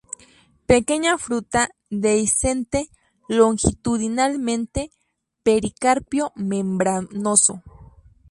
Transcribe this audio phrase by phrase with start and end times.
[0.71, 2.89] Pequeña fruta, dehiscente
[3.39, 4.89] longitudinalmente;
[5.43, 7.61] pericarpio membranoso.